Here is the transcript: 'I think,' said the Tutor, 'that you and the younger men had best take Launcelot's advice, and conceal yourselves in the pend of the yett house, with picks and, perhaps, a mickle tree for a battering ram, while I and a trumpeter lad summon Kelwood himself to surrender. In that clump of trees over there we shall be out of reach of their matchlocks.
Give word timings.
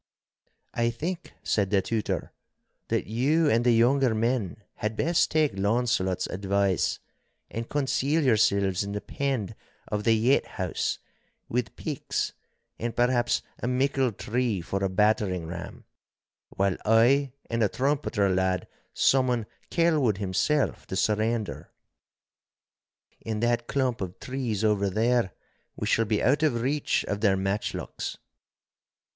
'I 0.73 0.89
think,' 0.89 1.33
said 1.43 1.69
the 1.69 1.79
Tutor, 1.79 2.33
'that 2.87 3.05
you 3.05 3.51
and 3.51 3.63
the 3.63 3.71
younger 3.71 4.15
men 4.15 4.63
had 4.77 4.97
best 4.97 5.29
take 5.29 5.51
Launcelot's 5.53 6.25
advice, 6.25 6.97
and 7.51 7.69
conceal 7.69 8.23
yourselves 8.23 8.83
in 8.83 8.93
the 8.93 8.99
pend 9.01 9.53
of 9.89 10.03
the 10.03 10.15
yett 10.15 10.47
house, 10.57 10.97
with 11.47 11.75
picks 11.75 12.33
and, 12.79 12.95
perhaps, 12.95 13.43
a 13.59 13.67
mickle 13.67 14.11
tree 14.11 14.59
for 14.59 14.83
a 14.83 14.89
battering 14.89 15.45
ram, 15.45 15.83
while 16.49 16.77
I 16.83 17.33
and 17.47 17.61
a 17.61 17.69
trumpeter 17.69 18.27
lad 18.27 18.67
summon 18.95 19.45
Kelwood 19.69 20.17
himself 20.17 20.87
to 20.87 20.95
surrender. 20.95 21.69
In 23.19 23.39
that 23.41 23.67
clump 23.67 24.01
of 24.01 24.19
trees 24.19 24.63
over 24.63 24.89
there 24.89 25.31
we 25.75 25.85
shall 25.85 26.05
be 26.05 26.23
out 26.23 26.41
of 26.41 26.59
reach 26.63 27.05
of 27.05 27.21
their 27.21 27.37
matchlocks. 27.37 28.17